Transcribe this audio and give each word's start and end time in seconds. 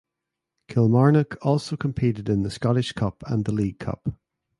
Kilmarnock 0.67 1.37
also 1.45 1.77
competed 1.77 2.27
in 2.27 2.41
the 2.41 2.49
Scottish 2.49 2.91
Cup 2.93 3.21
and 3.27 3.45
the 3.45 3.51
League 3.51 3.77
Cup. 3.77 4.09